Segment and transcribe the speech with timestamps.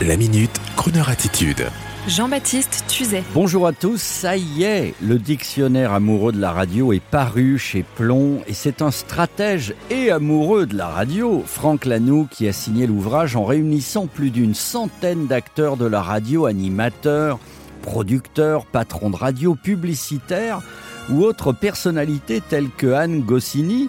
[0.00, 1.66] La minute, Kroneur attitude.
[2.08, 3.22] Jean-Baptiste Tuzet.
[3.34, 7.84] Bonjour à tous, ça y est, le dictionnaire amoureux de la radio est paru chez
[7.94, 12.88] Plomb et c'est un stratège et amoureux de la radio, Franck Lanoux, qui a signé
[12.88, 17.38] l'ouvrage en réunissant plus d'une centaine d'acteurs de la radio, animateurs,
[17.82, 20.62] producteurs, patrons de radio, publicitaires
[21.10, 23.88] ou autres personnalités telles que Anne Goscinny,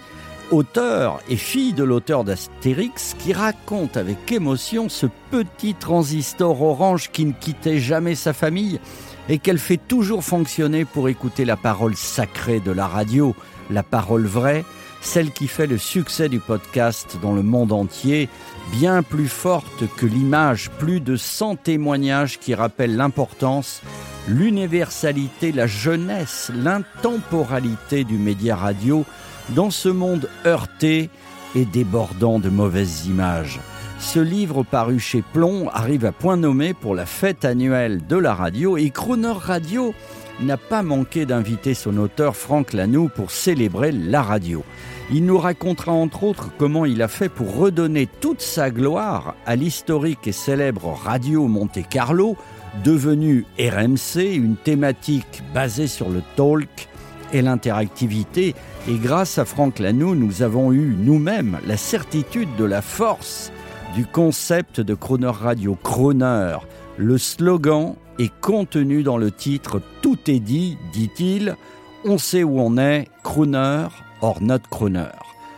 [0.53, 7.25] auteur et fille de l'auteur d'Astérix, qui raconte avec émotion ce petit transistor orange qui
[7.25, 8.79] ne quittait jamais sa famille
[9.29, 13.35] et qu'elle fait toujours fonctionner pour écouter la parole sacrée de la radio,
[13.69, 14.63] la parole vraie,
[15.01, 18.29] celle qui fait le succès du podcast dans le monde entier,
[18.71, 23.81] bien plus forte que l'image, plus de 100 témoignages qui rappellent l'importance,
[24.27, 29.05] l'universalité, la jeunesse, l'intemporalité du média radio
[29.49, 31.09] dans ce monde heurté
[31.55, 33.59] et débordant de mauvaises images.
[33.99, 38.33] Ce livre paru chez Plomb arrive à point nommé pour la fête annuelle de la
[38.33, 39.93] radio et Crooner Radio
[40.41, 44.63] n'a pas manqué d'inviter son auteur Franck Lanoux pour célébrer la radio.
[45.11, 49.55] Il nous racontera entre autres comment il a fait pour redonner toute sa gloire à
[49.55, 52.35] l'historique et célèbre Radio Monte Carlo,
[52.83, 56.87] devenue RMC, une thématique basée sur le talk
[57.31, 58.55] et l'interactivité.
[58.87, 63.51] Et grâce à Franck Lanoux, nous avons eu nous-mêmes la certitude de la force
[63.95, 65.77] du concept de Croner Radio.
[65.81, 66.57] Croner,
[66.97, 71.55] le slogan est contenu dans le titre Tout est dit, dit-il.
[72.05, 73.87] On sait où on est, crooner
[74.21, 75.11] or not crooner.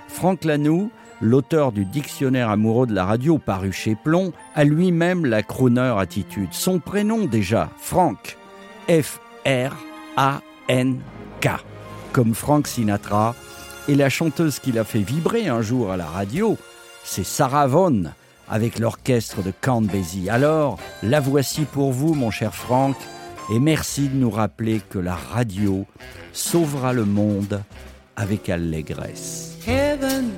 [0.07, 5.43] Franck Lanoux, l'auteur du dictionnaire amoureux de la radio paru chez Plomb, a lui-même la
[5.43, 6.49] crooner attitude.
[6.51, 8.37] Son prénom déjà, Franck,
[8.87, 9.09] F-R-A-N-K,
[12.11, 13.35] comme Frank Sinatra.
[13.87, 16.57] Et la chanteuse qui l'a fait vibrer un jour à la radio,
[17.03, 18.05] c'est Sarah Vaughan
[18.49, 19.87] avec l'orchestre de Count.
[20.29, 22.95] Alors, la voici pour vous, mon cher Franck,
[23.51, 25.85] et merci de nous rappeler que la radio
[26.33, 27.61] sauvera le monde
[28.15, 29.57] avec allégresse.
[29.67, 30.31] Heaven,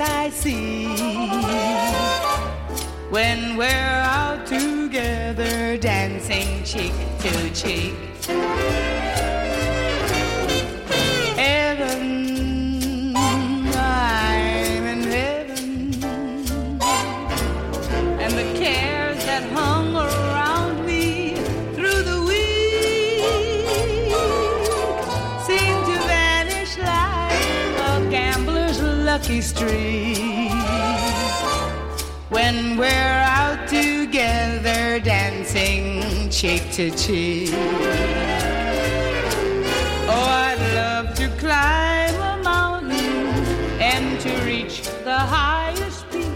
[0.00, 0.86] I see
[3.10, 7.94] when we're out together dancing cheek to cheek.
[29.18, 30.52] Lucky streak
[32.28, 37.50] when we're out together dancing cheek to cheek.
[40.06, 43.26] Oh, I'd love to climb a mountain
[43.80, 46.28] and to reach the highest peak,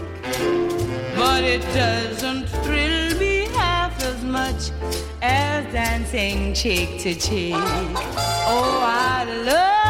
[1.15, 4.71] but it doesn't thrill me half as much
[5.21, 7.55] as dancing cheek to cheek.
[7.55, 9.82] Oh, I'd love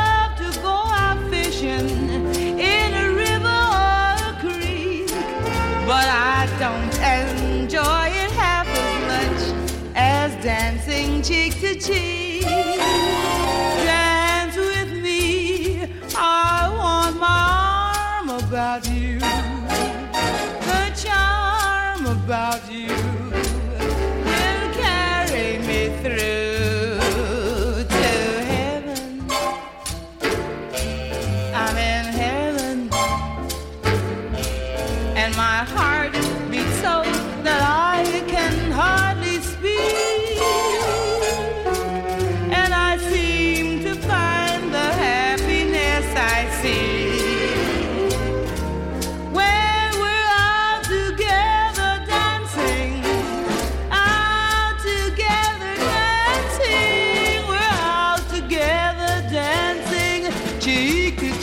[5.85, 9.41] but I don't enjoy it half as much
[9.95, 12.44] as dancing cheek to cheek.
[13.83, 15.85] Dance with me,
[16.16, 19.19] I want my arm about you,
[20.69, 22.88] the charm about you
[24.27, 28.07] will carry me through to
[28.53, 29.25] heaven.
[31.53, 31.77] I'm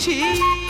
[0.00, 0.69] 一起。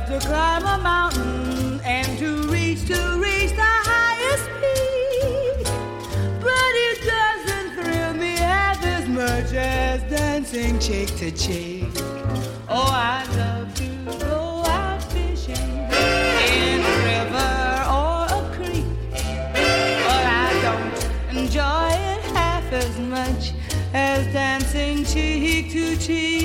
[0.00, 5.66] Cheek to climb a mountain and to reach, to reach the highest peak.
[6.40, 11.86] But it doesn't thrill me half as much as dancing cheek to cheek.
[12.68, 13.88] Oh, I love to
[14.18, 15.70] go out fishing
[16.50, 17.54] in a river
[18.00, 18.86] or a creek.
[19.12, 23.52] But I don't enjoy it half as much
[23.92, 26.44] as dancing cheek to cheek.